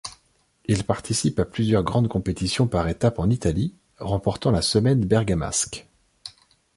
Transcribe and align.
Il 0.65 0.83
participe 0.83 1.37
à 1.39 1.45
plusieurs 1.45 1.83
grandes 1.83 2.07
compétitions 2.07 2.65
par 2.67 2.87
étapes 2.87 3.19
en 3.19 3.29
Italie, 3.29 3.75
remportant 3.99 4.49
la 4.49 4.63
Semaine 4.63 5.05
bergamasque. 5.05 5.87